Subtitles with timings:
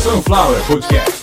[0.00, 1.20] Sunflower Podcast.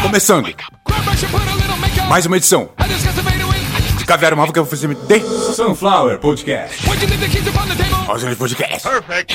[0.00, 0.54] Começando.
[2.08, 2.70] Mais uma edição
[3.98, 5.20] de Caviar Móvel que eu vou fazer de
[5.54, 6.86] Sunflower Podcast.
[8.08, 8.88] Mais um podcast.
[8.88, 9.34] Perfect.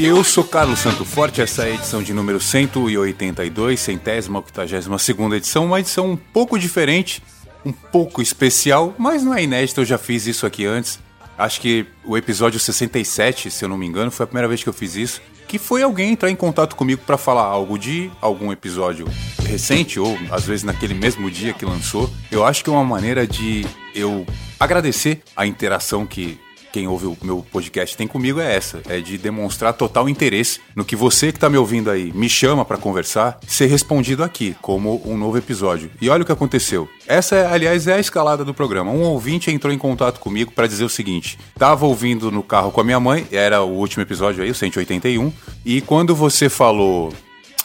[0.00, 4.98] E eu sou Carlos Santo Forte, essa é a edição de número 182, centésima, octagésima
[4.98, 7.22] segunda edição, uma edição um pouco diferente,
[7.66, 10.98] um pouco especial, mas não é inédito, eu já fiz isso aqui antes.
[11.36, 14.70] Acho que o episódio 67, se eu não me engano, foi a primeira vez que
[14.70, 18.50] eu fiz isso, que foi alguém entrar em contato comigo para falar algo de algum
[18.50, 19.06] episódio
[19.46, 22.10] recente ou às vezes naquele mesmo dia que lançou.
[22.30, 24.26] Eu acho que é uma maneira de eu
[24.58, 26.40] agradecer a interação que
[26.72, 30.84] quem ouve o meu podcast tem comigo é essa, é de demonstrar total interesse no
[30.84, 35.02] que você que está me ouvindo aí me chama para conversar, ser respondido aqui como
[35.04, 35.90] um novo episódio.
[36.00, 36.88] E olha o que aconteceu.
[37.06, 38.90] Essa, aliás, é a escalada do programa.
[38.90, 42.80] Um ouvinte entrou em contato comigo para dizer o seguinte: tava ouvindo no carro com
[42.80, 45.32] a minha mãe, era o último episódio aí, o 181,
[45.64, 47.12] e quando você falou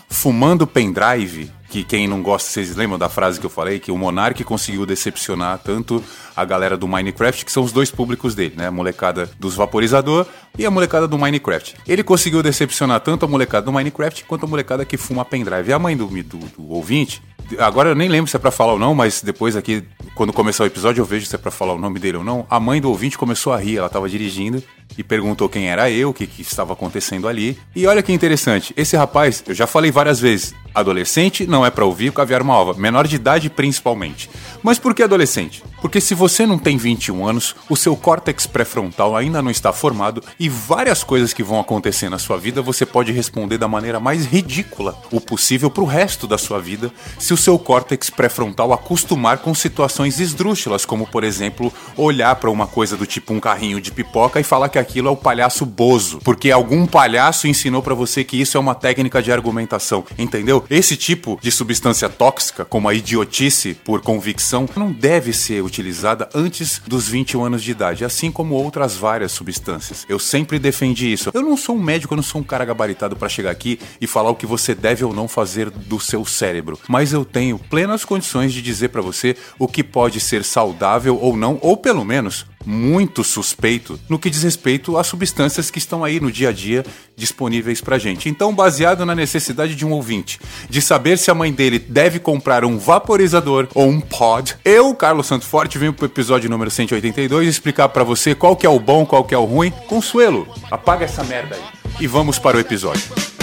[0.10, 3.80] fumando pendrive, que quem não gosta, vocês lembram da frase que eu falei?
[3.80, 6.02] Que o Monark conseguiu decepcionar tanto
[6.34, 8.68] a galera do Minecraft, que são os dois públicos dele, né?
[8.68, 10.26] A molecada dos vaporizador
[10.58, 11.76] e a molecada do Minecraft.
[11.86, 15.70] Ele conseguiu decepcionar tanto a molecada do Minecraft quanto a molecada que fuma pendrive.
[15.70, 17.22] E a mãe do, do, do ouvinte,
[17.60, 20.64] agora eu nem lembro se é pra falar ou não, mas depois aqui, quando começar
[20.64, 22.48] o episódio, eu vejo se é pra falar o nome dele ou não.
[22.50, 24.64] A mãe do ouvinte começou a rir, ela tava dirigindo
[24.98, 27.58] e perguntou quem era eu, o que, que estava acontecendo ali.
[27.76, 31.86] E olha que interessante, esse rapaz, eu já falei várias vezes, adolescente não é para
[31.86, 34.30] ouvir o Caviar uma Ova, menor de idade principalmente.
[34.62, 35.64] Mas por que adolescente?
[35.82, 40.24] Porque se você não tem 21 anos, o seu córtex pré-frontal ainda não está formado
[40.40, 44.26] e várias coisas que vão acontecer na sua vida você pode responder da maneira mais
[44.26, 49.54] ridícula o possível pro resto da sua vida se o seu córtex pré-frontal acostumar com
[49.54, 54.40] situações esdrúxulas, como por exemplo, olhar para uma coisa do tipo um carrinho de pipoca
[54.40, 58.40] e falar que aquilo é o palhaço Bozo, porque algum palhaço ensinou para você que
[58.40, 60.64] isso é uma técnica de argumentação, entendeu?
[60.70, 66.82] Esse tipo de substância tóxica, como a idiotice por convicção, não deve ser utilizada antes
[66.88, 70.06] dos 21 anos de idade, assim como outras várias substâncias.
[70.08, 71.32] Eu sempre defendi isso.
[71.34, 74.08] Eu não sou um médico, eu não sou um cara gabaritado para chegar aqui e
[74.08, 78.06] falar o que você deve ou não fazer do seu cérebro, mas eu tenho plenas
[78.06, 82.46] condições de dizer para você o que pode ser saudável ou não, ou pelo menos
[82.66, 86.86] muito suspeito no que diz respeito às substâncias que estão aí no dia a dia
[87.16, 88.28] disponíveis pra gente.
[88.28, 90.40] Então, baseado na necessidade de um ouvinte
[90.70, 95.28] de saber se a mãe dele deve comprar um vaporizador ou um pod, eu, Carlos
[95.28, 99.06] Santo Forte, venho pro episódio número 182 explicar para você qual que é o bom,
[99.06, 99.72] qual que é o ruim.
[99.88, 101.62] Consuelo, apaga essa merda aí.
[102.00, 103.35] E vamos para o episódio.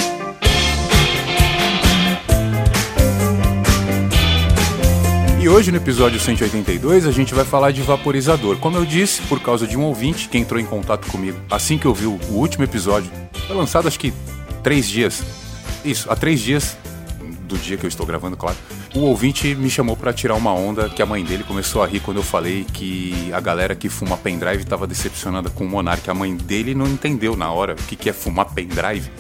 [5.42, 8.58] E hoje no episódio 182 a gente vai falar de vaporizador.
[8.58, 11.84] Como eu disse, por causa de um ouvinte que entrou em contato comigo assim que
[11.84, 13.10] eu vi o último episódio,
[13.48, 14.14] foi lançado acho que
[14.62, 15.20] três dias.
[15.84, 16.76] Isso, há três dias
[17.48, 18.56] do dia que eu estou gravando, claro.
[18.94, 21.98] O ouvinte me chamou para tirar uma onda que a mãe dele começou a rir
[21.98, 26.08] quando eu falei que a galera que fuma pendrive estava decepcionada com o Monark.
[26.08, 29.10] A mãe dele não entendeu na hora o que, que é fumar pendrive.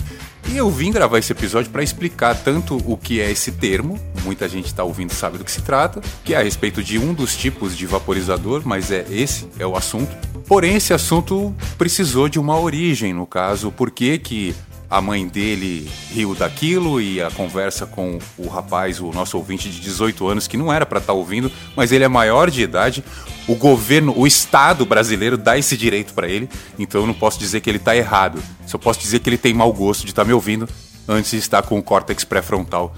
[0.48, 4.48] E eu vim gravar esse episódio para explicar tanto o que é esse termo, muita
[4.48, 7.36] gente está ouvindo sabe do que se trata, que é a respeito de um dos
[7.36, 10.14] tipos de vaporizador, mas é esse é o assunto.
[10.46, 14.54] Porém, esse assunto precisou de uma origem, no caso, por que que
[14.92, 19.80] a mãe dele riu daquilo e a conversa com o rapaz, o nosso ouvinte de
[19.80, 23.02] 18 anos, que não era para estar tá ouvindo, mas ele é maior de idade.
[23.48, 26.46] O governo, o Estado brasileiro dá esse direito para ele,
[26.78, 28.42] então eu não posso dizer que ele está errado.
[28.66, 30.68] Só posso dizer que ele tem mau gosto de estar tá me ouvindo
[31.08, 32.94] antes de estar com o córtex pré-frontal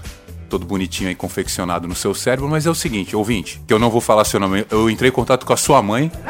[0.49, 3.89] todo bonitinho aí confeccionado no seu cérebro, mas é o seguinte, ouvinte, que eu não
[3.89, 6.11] vou falar seu nome, eu entrei em contato com a sua mãe.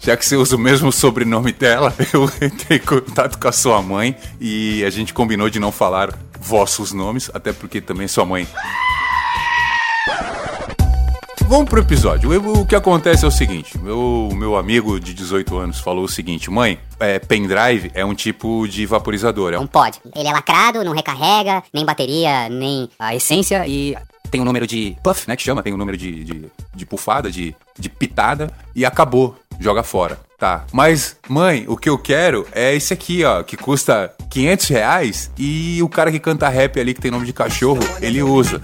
[0.00, 3.82] já que você usa o mesmo sobrenome dela, eu entrei em contato com a sua
[3.82, 8.48] mãe e a gente combinou de não falar vossos nomes, até porque também sua mãe.
[11.46, 12.30] Vamos pro episódio.
[12.60, 16.50] O que acontece é o seguinte: meu, meu amigo de 18 anos falou o seguinte,
[16.50, 19.52] mãe, é, pendrive é um tipo de vaporizador.
[19.52, 19.98] É um pod.
[20.14, 23.96] Ele é lacrado, não recarrega, nem bateria, nem a essência e
[24.30, 27.30] tem um número de puff, né, que chama, tem um número de, de, de pufada,
[27.30, 30.18] de, de pitada, e acabou joga fora.
[30.38, 30.64] Tá.
[30.72, 35.82] Mas, mãe, o que eu quero é esse aqui, ó, que custa 500 reais e
[35.82, 38.58] o cara que canta rap ali, que tem nome de cachorro, ele usa.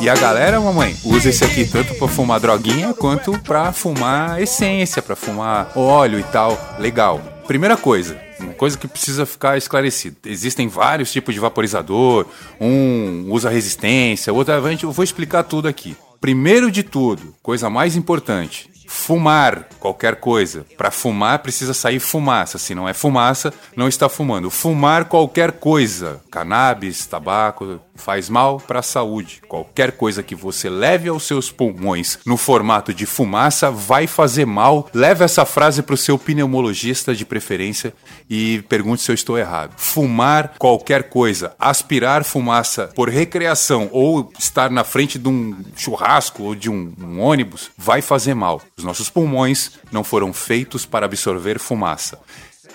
[0.00, 5.02] E a galera, mamãe, usa esse aqui tanto para fumar droguinha quanto para fumar essência,
[5.02, 6.58] para fumar óleo e tal.
[6.78, 7.20] Legal.
[7.46, 8.18] Primeira coisa,
[8.60, 10.16] coisa que precisa ficar esclarecida.
[10.26, 12.26] Existem vários tipos de vaporizador,
[12.60, 14.52] um usa resistência, outro.
[14.52, 15.96] Eu vou explicar tudo aqui.
[16.20, 20.66] Primeiro de tudo, coisa mais importante, Fumar qualquer coisa.
[20.76, 22.58] Para fumar precisa sair fumaça.
[22.58, 24.50] Se não é fumaça, não está fumando.
[24.50, 29.40] Fumar qualquer coisa, cannabis, tabaco, faz mal para a saúde.
[29.46, 34.88] Qualquer coisa que você leve aos seus pulmões no formato de fumaça vai fazer mal.
[34.92, 37.94] Leve essa frase para o seu pneumologista de preferência
[38.28, 39.74] e pergunte se eu estou errado.
[39.76, 46.54] Fumar qualquer coisa, aspirar fumaça por recreação ou estar na frente de um churrasco ou
[46.54, 48.60] de um, um ônibus vai fazer mal.
[48.76, 52.18] Os nossos pulmões não foram feitos para absorver fumaça.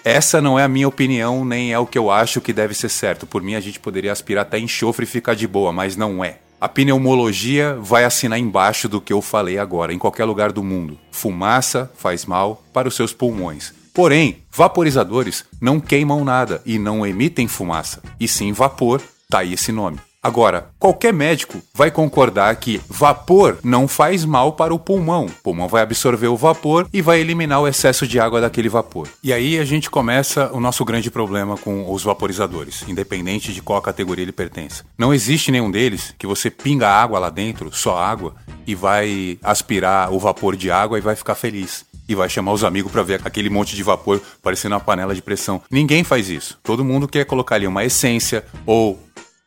[0.05, 2.89] Essa não é a minha opinião, nem é o que eu acho que deve ser
[2.89, 3.25] certo.
[3.25, 6.37] Por mim, a gente poderia aspirar até enxofre e ficar de boa, mas não é.
[6.61, 10.99] A pneumologia vai assinar embaixo do que eu falei agora, em qualquer lugar do mundo.
[11.09, 13.73] Fumaça faz mal para os seus pulmões.
[13.95, 19.71] Porém, vaporizadores não queimam nada e não emitem fumaça, e sim vapor, tá aí esse
[19.71, 19.97] nome.
[20.25, 25.27] Agora, qualquer médico vai concordar que vapor não faz mal para o pulmão.
[25.27, 29.07] O pulmão vai absorver o vapor e vai eliminar o excesso de água daquele vapor.
[29.21, 33.79] E aí a gente começa o nosso grande problema com os vaporizadores, independente de qual
[33.83, 34.81] categoria ele pertence.
[34.97, 38.33] Não existe nenhum deles que você pinga água lá dentro, só água,
[38.65, 42.63] e vai aspirar o vapor de água e vai ficar feliz e vai chamar os
[42.63, 45.61] amigos para ver aquele monte de vapor parecendo uma panela de pressão.
[45.69, 46.57] Ninguém faz isso.
[46.63, 48.99] Todo mundo quer colocar ali uma essência ou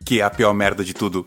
[0.04, 1.26] que é a pior merda de tudo,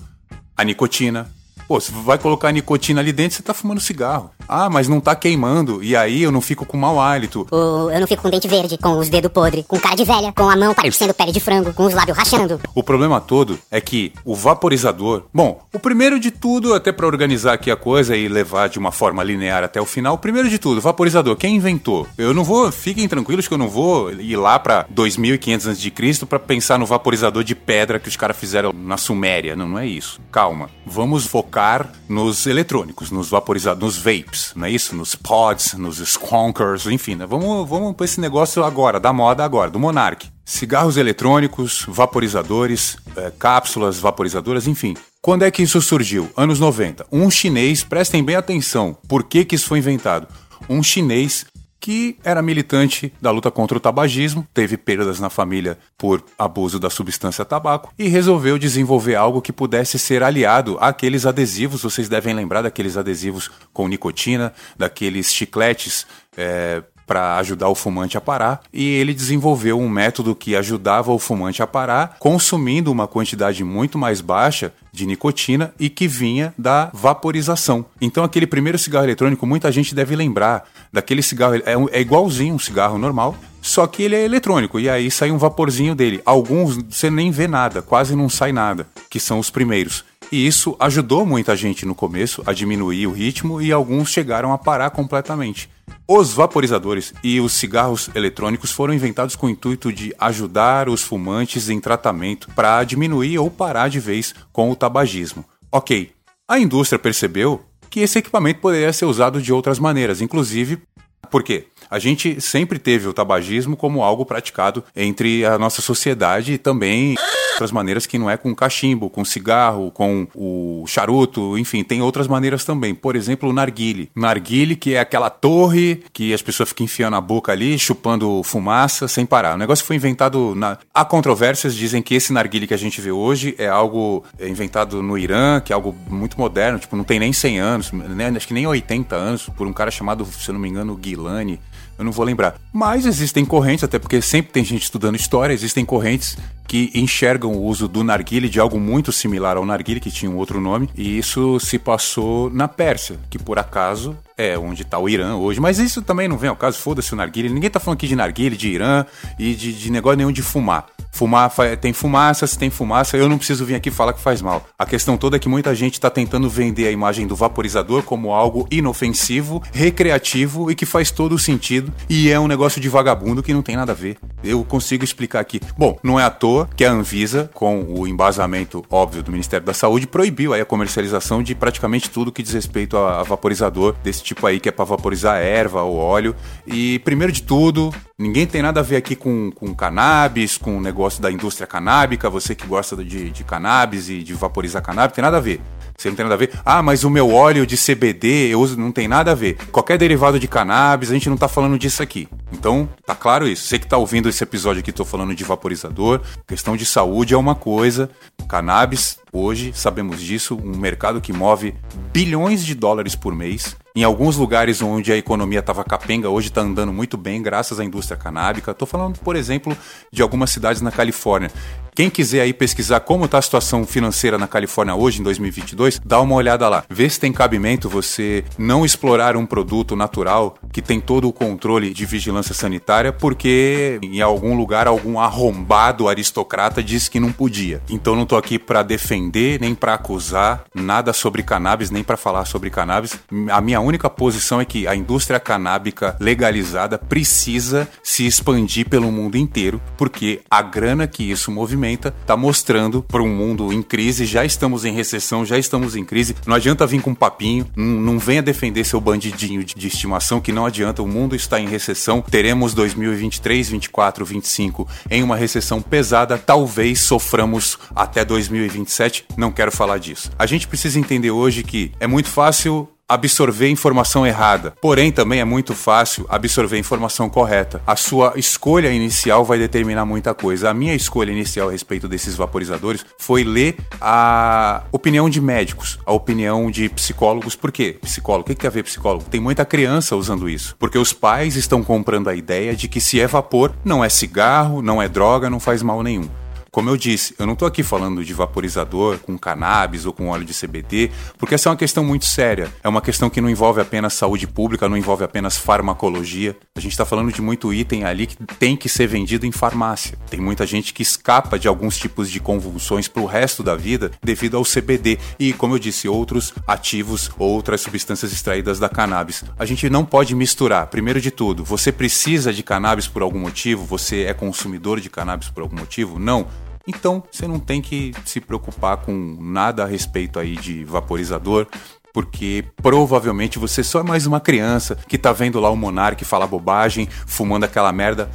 [0.56, 1.30] a nicotina.
[1.72, 4.30] Pô, se vai colocar nicotina ali dentro, você tá fumando cigarro.
[4.46, 5.82] Ah, mas não tá queimando.
[5.82, 7.48] E aí eu não fico com mau hálito.
[7.50, 10.34] O, eu não fico com dente verde, com os dedos podres, com cara de velha,
[10.34, 12.60] com a mão parecendo pele de frango, com os lábios rachando.
[12.76, 15.24] O problema todo é que o vaporizador.
[15.34, 18.92] Bom, o primeiro de tudo, até para organizar aqui a coisa e levar de uma
[18.92, 22.06] forma linear até o final, o primeiro de tudo, vaporizador, quem inventou?
[22.18, 26.26] Eu não vou, fiquem tranquilos que eu não vou ir lá pra 2500 a.C.
[26.28, 29.56] para pensar no vaporizador de pedra que os caras fizeram na Suméria.
[29.56, 30.20] Não, não é isso.
[30.30, 30.70] Calma.
[30.86, 31.61] Vamos focar
[32.10, 34.96] nos eletrônicos, nos vaporizadores, nos vapes não é isso?
[34.96, 37.26] Nos pods, nos skonkers, enfim, né?
[37.26, 40.30] Vamos, vamos para esse negócio agora, da moda agora, do Monarch.
[40.44, 44.96] Cigarros eletrônicos, vaporizadores, é, cápsulas vaporizadoras, enfim.
[45.22, 46.30] Quando é que isso surgiu?
[46.36, 47.06] Anos 90.
[47.12, 50.28] Um chinês, prestem bem atenção, por que, que isso foi inventado?
[50.70, 51.46] Um chinês
[51.82, 56.92] que era militante da luta contra o tabagismo, teve perdas na família por abuso da
[56.92, 61.82] substância tabaco e resolveu desenvolver algo que pudesse ser aliado àqueles adesivos.
[61.82, 66.06] Vocês devem lembrar daqueles adesivos com nicotina, daqueles chicletes
[66.38, 71.20] é, para ajudar o fumante a parar, e ele desenvolveu um método que ajudava o
[71.20, 76.90] fumante a parar, consumindo uma quantidade muito mais baixa de nicotina e que vinha da
[76.94, 77.86] vaporização.
[78.00, 82.60] Então, aquele primeiro cigarro eletrônico, muita gente deve lembrar daquele cigarro, é, é igualzinho um
[82.60, 86.22] cigarro normal, só que ele é eletrônico e aí sai um vaporzinho dele.
[86.26, 90.04] Alguns você nem vê nada, quase não sai nada, que são os primeiros.
[90.32, 94.58] E isso ajudou muita gente no começo a diminuir o ritmo e alguns chegaram a
[94.58, 95.70] parar completamente.
[96.08, 101.70] Os vaporizadores e os cigarros eletrônicos foram inventados com o intuito de ajudar os fumantes
[101.70, 105.44] em tratamento para diminuir ou parar de vez com o tabagismo.
[105.72, 106.12] Ok,
[106.48, 107.62] a indústria percebeu
[107.92, 110.82] que esse equipamento poderia ser usado de outras maneiras, inclusive
[111.32, 116.58] porque a gente sempre teve o tabagismo como algo praticado entre a nossa sociedade e
[116.58, 117.16] também
[117.62, 122.28] outras maneiras que não é com cachimbo, com cigarro, com o charuto, enfim, tem outras
[122.28, 122.96] maneiras também.
[122.96, 124.10] Por exemplo, o narguile.
[124.16, 129.08] Narguile, que é aquela torre que as pessoas ficam enfiando a boca ali, chupando fumaça
[129.08, 129.56] sem parar.
[129.56, 130.78] O negócio foi inventado na...
[130.94, 135.18] Há controvérsias, dizem que esse narguile que a gente vê hoje é algo inventado no
[135.18, 138.32] Irã, que é algo muito moderno, tipo, não tem nem 100 anos, né?
[138.36, 141.60] acho que nem 80 anos, por um cara chamado, se eu não me engano, Guilani
[142.02, 142.56] eu não vou lembrar.
[142.74, 146.36] Mas existem correntes, até porque sempre tem gente estudando história, existem correntes
[146.68, 150.38] que enxergam o uso do narguile de algo muito similar ao narguile, que tinha um
[150.38, 155.08] outro nome, e isso se passou na Pérsia, que por acaso é onde está o
[155.08, 155.60] Irã hoje.
[155.60, 157.50] Mas isso também não vem ao caso, foda-se o narguile.
[157.50, 159.06] Ninguém tá falando aqui de narguile, de Irã
[159.38, 160.88] e de, de negócio nenhum de fumar.
[161.12, 164.66] Fumar tem fumaça, se tem fumaça, eu não preciso vir aqui falar que faz mal.
[164.80, 168.34] A questão toda é que muita gente está tentando vender a imagem do vaporizador como
[168.34, 173.44] algo inofensivo, recreativo e que faz todo o sentido e é um negócio de vagabundo
[173.44, 174.18] que não tem nada a ver.
[174.44, 175.62] Eu consigo explicar aqui.
[175.78, 179.74] Bom, não é à toa que a Anvisa, com o embasamento óbvio do Ministério da
[179.74, 184.48] Saúde, proibiu aí a comercialização de praticamente tudo que diz respeito a, vaporizador desse tipo
[184.48, 186.36] aí que é para vaporizar erva ou óleo.
[186.66, 190.82] E primeiro de tudo, ninguém tem nada a ver aqui com, com cannabis, com o
[191.02, 195.24] negócio da indústria canábica, você que gosta de, de cannabis e de vaporizar cannabis, tem
[195.24, 195.60] nada a ver.
[196.02, 196.52] Você não tem nada a ver.
[196.66, 199.56] Ah, mas o meu óleo de CBD eu uso, não tem nada a ver.
[199.72, 202.28] Qualquer derivado de cannabis, a gente não tá falando disso aqui.
[202.52, 203.68] Então, tá claro isso.
[203.68, 206.22] Você que tá ouvindo esse episódio aqui, tô falando de vaporizador.
[206.48, 208.10] Questão de saúde é uma coisa.
[208.48, 211.76] Cannabis, hoje, sabemos disso, um mercado que move
[212.12, 213.76] bilhões de dólares por mês.
[213.94, 217.84] Em alguns lugares onde a economia estava capenga, hoje está andando muito bem, graças à
[217.84, 218.72] indústria canábica.
[218.72, 219.76] Estou falando, por exemplo,
[220.12, 221.52] de algumas cidades na Califórnia.
[221.94, 226.22] Quem quiser aí pesquisar como está a situação financeira na Califórnia hoje, em 2022, dá
[226.22, 226.86] uma olhada lá.
[226.90, 231.94] Vê se tem cabimento você não explorar um produto natural que tem todo o controle
[231.94, 237.82] de vigilância sanitária, porque em algum lugar algum arrombado aristocrata disse que não podia.
[237.90, 242.46] Então não estou aqui para defender nem para acusar nada sobre cannabis, nem para falar
[242.46, 243.20] sobre cannabis.
[243.52, 249.38] A minha única posição é que a indústria canábica legalizada precisa se expandir pelo mundo
[249.38, 254.26] inteiro, porque a grana que isso movimenta movimenta, está mostrando para um mundo em crise,
[254.26, 256.36] já estamos em recessão, já estamos em crise.
[256.46, 260.40] Não adianta vir com um papinho, não, não venha defender seu bandidinho de, de estimação,
[260.40, 262.22] que não adianta, o mundo está em recessão.
[262.22, 269.98] Teremos 2023, 24, 25 em uma recessão pesada, talvez soframos até 2027, não quero falar
[269.98, 270.32] disso.
[270.38, 274.74] A gente precisa entender hoje que é muito fácil absorver informação errada.
[274.82, 277.82] Porém, também é muito fácil absorver informação correta.
[277.86, 280.70] A sua escolha inicial vai determinar muita coisa.
[280.70, 286.14] A minha escolha inicial a respeito desses vaporizadores foi ler a opinião de médicos, a
[286.14, 287.56] opinião de psicólogos.
[287.56, 287.98] Por quê?
[288.02, 288.44] Psicólogo.
[288.44, 289.26] O que tem a ver psicólogo?
[289.30, 290.76] Tem muita criança usando isso.
[290.80, 294.82] Porque os pais estão comprando a ideia de que se é vapor, não é cigarro,
[294.82, 296.30] não é droga, não faz mal nenhum.
[296.74, 300.46] Como eu disse, eu não estou aqui falando de vaporizador com cannabis ou com óleo
[300.46, 302.72] de CBD, porque essa é uma questão muito séria.
[302.82, 306.56] É uma questão que não envolve apenas saúde pública, não envolve apenas farmacologia.
[306.74, 310.18] A gente está falando de muito item ali que tem que ser vendido em farmácia.
[310.30, 314.10] Tem muita gente que escapa de alguns tipos de convulsões para o resto da vida
[314.24, 319.44] devido ao CBD e, como eu disse, outros ativos, outras substâncias extraídas da cannabis.
[319.60, 320.88] A gente não pode misturar.
[320.88, 323.84] Primeiro de tudo, você precisa de cannabis por algum motivo?
[323.88, 326.18] Você é consumidor de cannabis por algum motivo?
[326.18, 326.48] Não.
[326.88, 331.68] Então, você não tem que se preocupar com nada a respeito aí de vaporizador,
[332.14, 336.48] porque provavelmente você só é mais uma criança que tá vendo lá o Monark falar
[336.48, 338.30] bobagem, fumando aquela merda.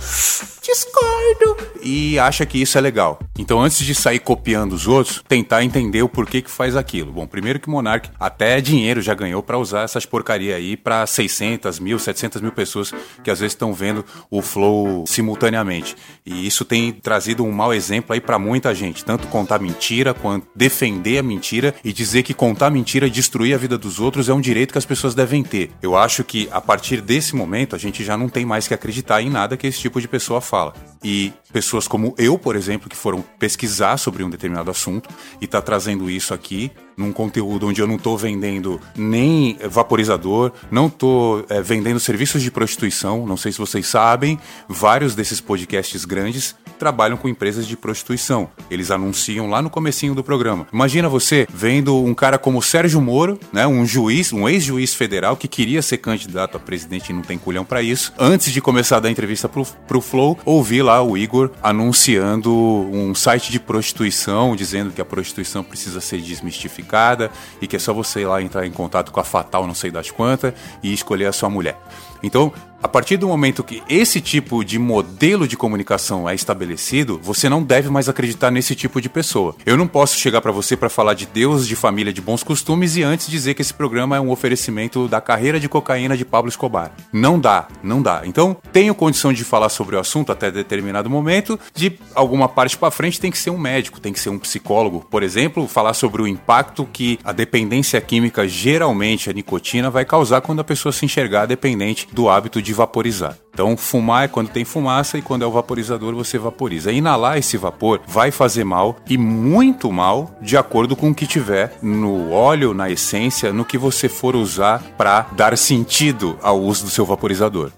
[0.62, 1.56] Discordo!
[1.82, 3.20] E acha que isso é legal.
[3.38, 7.12] Então, antes de sair copiando os outros, tentar entender o porquê que faz aquilo.
[7.12, 11.06] Bom, primeiro que o Monark até dinheiro já ganhou para usar essas porcaria aí para
[11.06, 12.92] 600 mil, 700 mil pessoas
[13.22, 15.96] que às vezes estão vendo o Flow simultaneamente.
[16.24, 19.04] E isso tem trazido um mau exemplo aí para muita gente.
[19.04, 23.65] Tanto contar mentira, quanto defender a mentira e dizer que contar mentira, destruir a vida
[23.68, 25.70] dos outros é um direito que as pessoas devem ter.
[25.82, 29.22] Eu acho que a partir desse momento a gente já não tem mais que acreditar
[29.22, 30.74] em nada que esse tipo de pessoa fala.
[31.02, 35.08] E pessoas como eu, por exemplo, que foram pesquisar sobre um determinado assunto
[35.40, 40.86] e tá trazendo isso aqui num conteúdo onde eu não estou vendendo nem vaporizador, não
[40.86, 43.26] estou é, vendendo serviços de prostituição.
[43.26, 48.50] Não sei se vocês sabem, vários desses podcasts grandes trabalham com empresas de prostituição.
[48.70, 50.66] Eles anunciam lá no comecinho do programa.
[50.72, 55.48] Imagina você vendo um cara como Sérgio Moro, né, um juiz, um ex-juiz federal que
[55.48, 58.12] queria ser candidato a presidente e não tem culhão para isso.
[58.18, 63.14] Antes de começar a dar entrevista pro, pro Flow, ouvir lá o Igor anunciando um
[63.14, 68.20] site de prostituição, dizendo que a prostituição precisa ser desmistificada e que é só você
[68.20, 71.32] ir lá entrar em contato com a Fatal, não sei das quantas, e escolher a
[71.32, 71.76] sua mulher.
[72.22, 72.52] Então,
[72.86, 77.60] a partir do momento que esse tipo de modelo de comunicação é estabelecido, você não
[77.60, 79.56] deve mais acreditar nesse tipo de pessoa.
[79.66, 82.94] Eu não posso chegar para você para falar de Deus, de família, de bons costumes
[82.96, 86.48] e antes dizer que esse programa é um oferecimento da carreira de cocaína de Pablo
[86.48, 86.92] Escobar.
[87.12, 88.22] Não dá, não dá.
[88.24, 92.92] Então, tenho condição de falar sobre o assunto até determinado momento, de alguma parte para
[92.92, 96.22] frente tem que ser um médico, tem que ser um psicólogo, por exemplo, falar sobre
[96.22, 101.04] o impacto que a dependência química, geralmente a nicotina, vai causar quando a pessoa se
[101.04, 103.36] enxergar dependente do hábito de vaporizar.
[103.52, 106.92] Então, fumar é quando tem fumaça e quando é o vaporizador você vaporiza.
[106.92, 111.78] Inalar esse vapor vai fazer mal e muito mal de acordo com o que tiver
[111.82, 116.90] no óleo, na essência, no que você for usar para dar sentido ao uso do
[116.90, 117.72] seu vaporizador.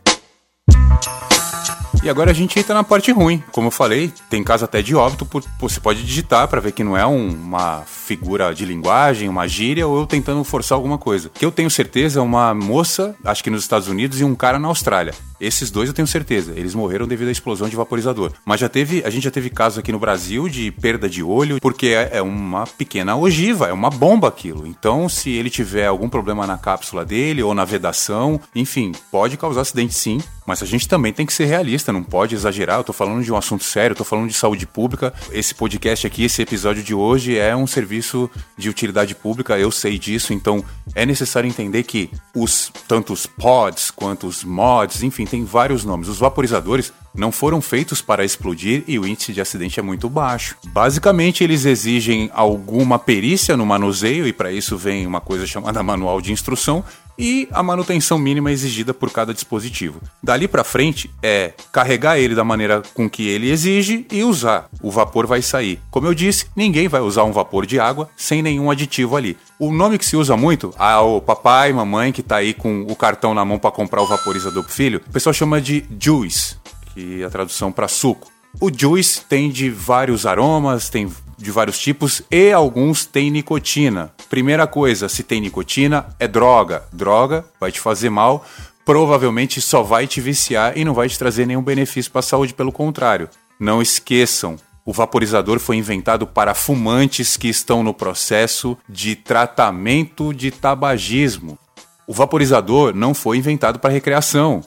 [2.03, 3.43] E agora a gente entra na parte ruim.
[3.53, 6.85] Como eu falei, tem caso até de óbito, por, você pode digitar para ver que
[6.85, 11.31] não é um, uma figura de linguagem, uma gíria, ou eu tentando forçar alguma coisa.
[11.33, 14.59] Que eu tenho certeza é uma moça, acho que nos Estados Unidos, e um cara
[14.59, 15.13] na Austrália.
[15.41, 18.33] Esses dois eu tenho certeza, eles morreram devido à explosão de vaporizador.
[18.45, 21.61] Mas já teve, a gente já teve casos aqui no Brasil de perda de olho,
[21.61, 24.67] porque é, é uma pequena ogiva, é uma bomba aquilo.
[24.67, 29.61] Então, se ele tiver algum problema na cápsula dele ou na vedação, enfim, pode causar
[29.61, 30.21] acidente sim.
[30.49, 32.79] Mas a gente também tem que ser realista, não pode exagerar.
[32.79, 35.13] Eu tô falando de um assunto sério, eu tô falando de saúde pública.
[35.31, 39.99] Esse podcast aqui, esse episódio de hoje é um serviço de utilidade pública, eu sei
[39.99, 40.65] disso, então
[40.95, 46.09] é necessário entender que os tanto os pods quanto os mods, enfim, tem vários nomes.
[46.09, 50.57] Os vaporizadores não foram feitos para explodir e o índice de acidente é muito baixo.
[50.67, 56.21] Basicamente, eles exigem alguma perícia no manuseio e para isso vem uma coisa chamada manual
[56.21, 56.85] de instrução
[57.19, 60.01] e a manutenção mínima exigida por cada dispositivo.
[60.23, 64.69] Dali para frente é carregar ele da maneira com que ele exige e usar.
[64.81, 65.81] O vapor vai sair.
[65.91, 69.37] Como eu disse, ninguém vai usar um vapor de água sem nenhum aditivo ali.
[69.59, 72.95] O nome que se usa muito, ah, o papai, mamãe que tá aí com o
[72.95, 76.57] cartão na mão para comprar o vaporizador pro filho, o pessoal chama de juice,
[76.95, 78.31] que é a tradução para suco.
[78.61, 84.13] O juice tem de vários aromas, tem de vários tipos e alguns têm nicotina.
[84.29, 86.85] Primeira coisa, se tem nicotina, é droga.
[86.93, 88.45] Droga vai te fazer mal,
[88.85, 92.55] provavelmente só vai te viciar e não vai te trazer nenhum benefício para a saúde,
[92.55, 93.29] pelo contrário.
[93.59, 94.57] Não esqueçam,
[94.89, 101.59] o vaporizador foi inventado para fumantes que estão no processo de tratamento de tabagismo.
[102.07, 104.65] O vaporizador não foi inventado para recreação.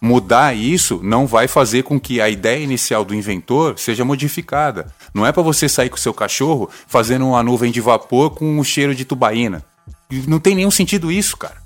[0.00, 4.92] Mudar isso não vai fazer com que a ideia inicial do inventor seja modificada.
[5.12, 8.58] Não é para você sair com o seu cachorro fazendo uma nuvem de vapor com
[8.58, 9.64] um cheiro de tubaína.
[10.26, 11.56] Não tem nenhum sentido isso, cara.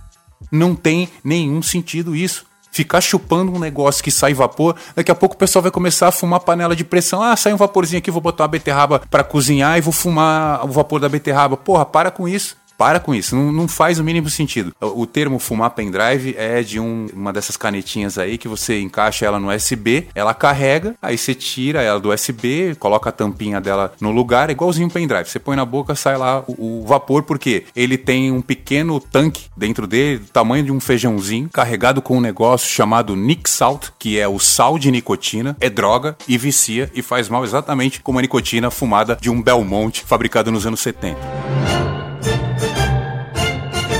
[0.50, 2.44] Não tem nenhum sentido isso.
[2.70, 6.12] Ficar chupando um negócio que sai vapor, daqui a pouco o pessoal vai começar a
[6.12, 7.22] fumar panela de pressão.
[7.22, 10.68] Ah, sai um vaporzinho aqui, vou botar uma beterraba para cozinhar e vou fumar o
[10.68, 11.54] vapor da beterraba.
[11.54, 12.56] Porra, para com isso.
[12.76, 14.74] Para com isso, não, não faz o mínimo sentido.
[14.80, 19.26] O, o termo fumar pendrive é de um, uma dessas canetinhas aí que você encaixa
[19.26, 23.92] ela no USB, ela carrega, aí você tira ela do USB, coloca a tampinha dela
[24.00, 25.28] no lugar, igualzinho um pendrive.
[25.28, 29.46] Você põe na boca, sai lá o, o vapor, porque ele tem um pequeno tanque
[29.56, 34.18] dentro dele, do tamanho de um feijãozinho, carregado com um negócio chamado Nick Salt, que
[34.18, 38.22] é o sal de nicotina, é droga e vicia e faz mal exatamente como a
[38.22, 42.01] nicotina fumada de um Belmont fabricado nos anos 70.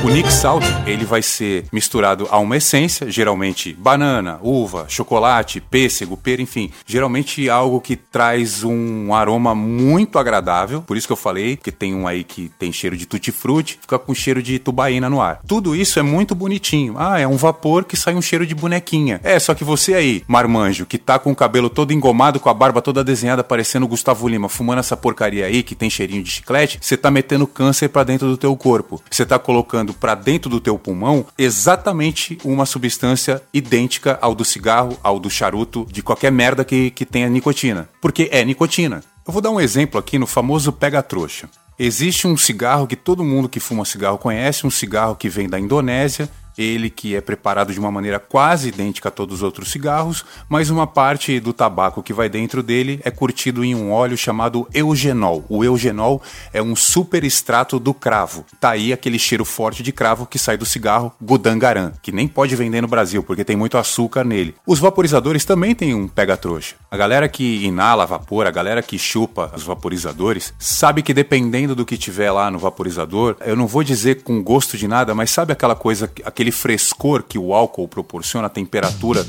[0.05, 6.17] O Nick Salt, ele vai ser misturado a uma essência, geralmente banana, uva, chocolate, pêssego,
[6.17, 11.57] pera, enfim, geralmente algo que traz um aroma muito agradável, por isso que eu falei
[11.57, 15.21] que tem um aí que tem cheiro de tutti-frutti, fica com cheiro de tubaína no
[15.21, 15.41] ar.
[15.47, 16.95] Tudo isso é muito bonitinho.
[16.99, 19.21] Ah, é um vapor que sai um cheiro de bonequinha.
[19.23, 22.55] É, só que você aí, marmanjo, que tá com o cabelo todo engomado, com a
[22.55, 26.81] barba toda desenhada, parecendo Gustavo Lima, fumando essa porcaria aí que tem cheirinho de chiclete,
[26.83, 29.01] você tá metendo câncer para dentro do teu corpo.
[29.09, 34.99] Você tá colocando para dentro do teu pulmão exatamente uma substância idêntica ao do cigarro,
[35.03, 37.89] ao do charuto, de qualquer merda que, que tenha nicotina.
[38.01, 39.03] Porque é nicotina.
[39.27, 41.49] Eu vou dar um exemplo aqui no famoso pega-trouxa.
[41.79, 45.59] Existe um cigarro que todo mundo que fuma cigarro conhece, um cigarro que vem da
[45.59, 50.25] Indonésia, ele que é preparado de uma maneira quase idêntica a todos os outros cigarros,
[50.49, 54.69] mas uma parte do tabaco que vai dentro dele é curtido em um óleo chamado
[54.73, 55.45] eugenol.
[55.49, 58.45] O eugenol é um super extrato do cravo.
[58.61, 62.57] Tá aí aquele cheiro forte de cravo que sai do cigarro Gudangaran, que nem pode
[62.57, 64.55] vender no Brasil porque tem muito açúcar nele.
[64.67, 66.77] Os vaporizadores também têm um pega-trouxa.
[66.91, 71.87] A galera que inala vapor, a galera que chupa os vaporizadores, sabe que dependendo do
[71.87, 75.53] que tiver lá no vaporizador, eu não vou dizer com gosto de nada, mas sabe
[75.53, 79.25] aquela coisa, aquele aquele frescor que o álcool proporciona, a temperatura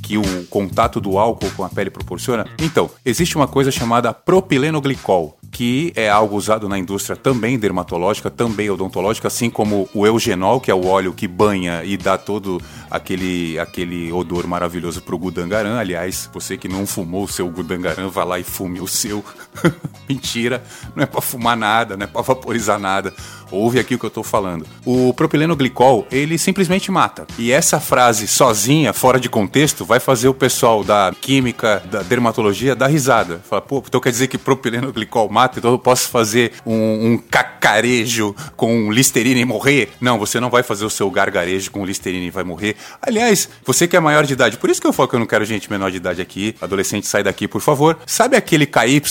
[0.00, 2.46] que o contato do álcool com a pele proporciona?
[2.60, 8.70] Então, existe uma coisa chamada propilenoglicol, que é algo usado na indústria também dermatológica, também
[8.70, 13.58] odontológica, assim como o eugenol, que é o óleo que banha e dá todo aquele,
[13.58, 15.78] aquele odor maravilhoso pro gudangaran.
[15.78, 19.24] Aliás, você que não fumou o seu gudangaran, vá lá e fume o seu.
[20.08, 20.62] Mentira,
[20.94, 23.12] não é para fumar nada, não é para vaporizar nada.
[23.52, 24.66] Ouve aqui o que eu tô falando.
[24.84, 27.26] O propileno glicol, ele simplesmente mata.
[27.38, 32.74] E essa frase sozinha, fora de contexto, vai fazer o pessoal da química, da dermatologia
[32.74, 33.40] dar risada.
[33.48, 37.18] Fala, pô, então quer dizer que propileno glicol mata, então eu posso fazer um, um
[37.18, 39.90] cacarejo com listerina e morrer?
[40.00, 42.76] Não, você não vai fazer o seu gargarejo com listerina e vai morrer.
[43.00, 45.26] Aliás, você que é maior de idade, por isso que eu falo que eu não
[45.26, 47.98] quero gente menor de idade aqui, adolescente sai daqui, por favor.
[48.06, 49.02] Sabe aquele KY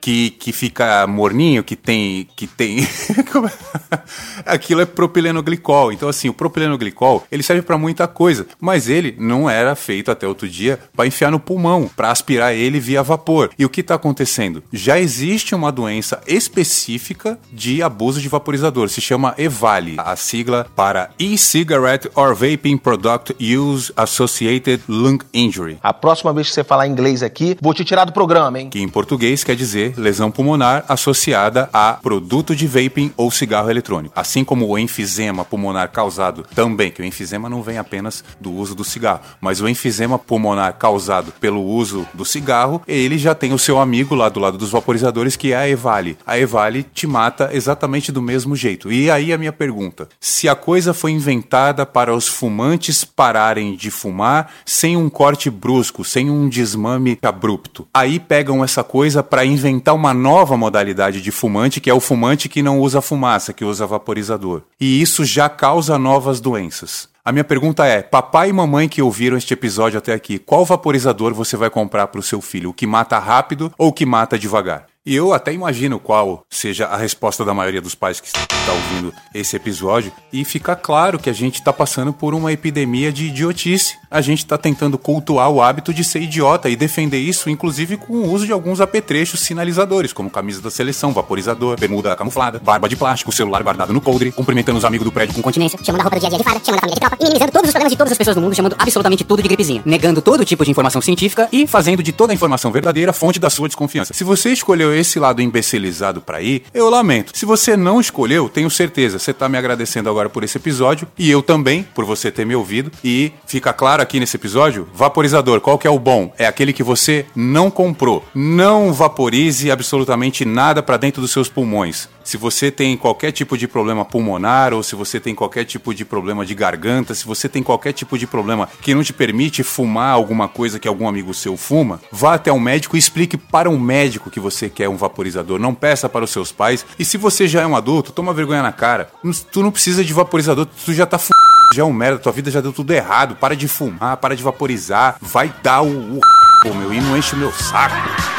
[0.00, 2.28] que, que fica morninho, que tem.
[2.36, 2.86] que tem.
[4.44, 5.92] Aquilo é propilenoglicol.
[5.92, 10.26] Então, assim, o propilenoglicol ele serve para muita coisa, mas ele não era feito até
[10.26, 13.50] outro dia para enfiar no pulmão, para aspirar ele via vapor.
[13.58, 14.62] E o que está acontecendo?
[14.72, 21.10] Já existe uma doença específica de abuso de vaporizador, se chama EVALI, a sigla para
[21.18, 25.78] E-Cigarette or Vaping Product Use Associated Lung Injury.
[25.82, 28.70] A próxima vez que você falar inglês aqui, vou te tirar do programa, hein?
[28.70, 33.75] Que em português quer dizer lesão pulmonar associada a produto de vaping ou cigarro eletrônico.
[34.14, 38.74] Assim como o enfisema pulmonar causado também, que o enfisema não vem apenas do uso
[38.74, 43.58] do cigarro, mas o enfisema pulmonar causado pelo uso do cigarro, ele já tem o
[43.58, 46.16] seu amigo lá do lado dos vaporizadores que é a Evali.
[46.26, 48.90] A Evali te mata exatamente do mesmo jeito.
[48.90, 53.90] E aí a minha pergunta: se a coisa foi inventada para os fumantes pararem de
[53.90, 59.94] fumar sem um corte brusco, sem um desmame abrupto, aí pegam essa coisa para inventar
[59.94, 63.86] uma nova modalidade de fumante, que é o fumante que não usa fumaça, que usa
[63.86, 64.62] vaporizador.
[64.80, 67.08] E isso já causa novas doenças.
[67.24, 71.34] A minha pergunta é: papai e mamãe que ouviram este episódio até aqui, qual vaporizador
[71.34, 72.70] você vai comprar para o seu filho?
[72.70, 74.86] O que mata rápido ou o que mata devagar?
[75.06, 79.14] E eu até imagino qual seja a resposta da maioria dos pais que está ouvindo
[79.32, 80.12] esse episódio.
[80.32, 83.96] E fica claro que a gente está passando por uma epidemia de idiotice.
[84.10, 88.14] A gente está tentando cultuar o hábito de ser idiota e defender isso, inclusive com
[88.14, 92.96] o uso de alguns apetrechos sinalizadores, como camisa da seleção, vaporizador, bermuda camuflada, barba de
[92.96, 96.16] plástico, celular guardado no coldre, cumprimentando os amigos do prédio com continência, chamando a roupa
[96.16, 97.92] do dia a dia de fada, chamando a família de tropa minimizando todos os problemas
[97.92, 100.70] de todas as pessoas do mundo, chamando absolutamente tudo de gripezinha, negando todo tipo de
[100.70, 104.14] informação científica e fazendo de toda a informação verdadeira fonte da sua desconfiança.
[104.14, 107.36] Se você escolheu esse lado imbecilizado para ir, eu lamento.
[107.36, 111.30] Se você não escolheu, tenho certeza, você tá me agradecendo agora por esse episódio e
[111.30, 112.90] eu também por você ter me ouvido.
[113.02, 116.32] E fica claro aqui nesse episódio, vaporizador, qual que é o bom?
[116.38, 118.24] É aquele que você não comprou.
[118.32, 122.08] Não vaporize absolutamente nada para dentro dos seus pulmões.
[122.22, 126.04] Se você tem qualquer tipo de problema pulmonar ou se você tem qualquer tipo de
[126.04, 130.12] problema de garganta, se você tem qualquer tipo de problema que não te permite fumar
[130.12, 133.78] alguma coisa que algum amigo seu fuma, vá até um médico e explique para um
[133.78, 135.58] médico que você quer um vaporizador.
[135.58, 136.86] Não peça para os seus pais.
[136.96, 139.10] E se você já é um adulto, toma vergonha na cara.
[139.50, 141.32] Tu não precisa de vaporizador, tu já tá f...
[141.74, 143.36] já é um merda, tua vida já deu tudo errado.
[143.36, 146.20] Para de fumar, para de vaporizar, vai dar o,
[146.64, 146.74] o...
[146.74, 148.35] meu e não enche o meu saco.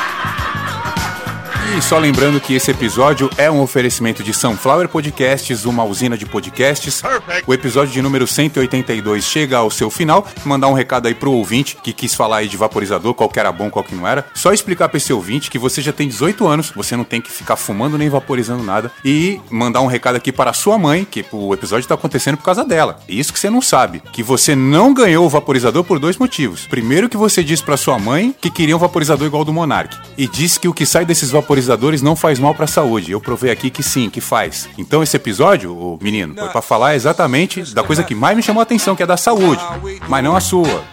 [1.76, 6.26] E só lembrando que esse episódio é um oferecimento de Sunflower Podcasts, uma usina de
[6.26, 7.04] podcasts.
[7.46, 10.26] O episódio de número 182 chega ao seu final.
[10.46, 13.52] Mandar um recado aí pro ouvinte que quis falar aí de vaporizador, qual que era
[13.52, 14.26] bom, qual que não era.
[14.34, 17.32] Só explicar pra esse ouvinte que você já tem 18 anos, você não tem que
[17.32, 18.92] ficar fumando nem vaporizando nada.
[19.04, 22.44] E mandar um recado aqui para a sua mãe, que o episódio tá acontecendo por
[22.46, 23.00] causa dela.
[23.08, 26.66] Isso que você não sabe, que você não ganhou o vaporizador por dois motivos.
[26.66, 29.96] Primeiro que você disse para sua mãe que queria um vaporizador igual ao do Monark.
[30.18, 33.12] E disse que o que sai desses vaporizadores vaporizadores não faz mal para a saúde.
[33.12, 34.70] Eu provei aqui que sim, que faz.
[34.78, 38.60] Então esse episódio, o menino, foi para falar exatamente da coisa que mais me chamou
[38.60, 39.62] a atenção, que é da saúde,
[40.08, 40.84] mas não a sua.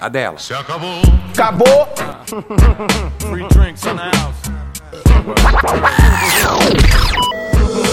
[0.00, 0.36] A dela.
[0.58, 1.02] acabou.
[1.32, 1.88] Acabou.
[3.20, 4.40] Free drinks in the house.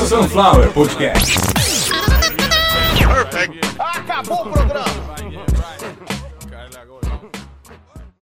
[0.07, 1.37] Sunflower Podcast.
[3.79, 5.50] Acabou o programa.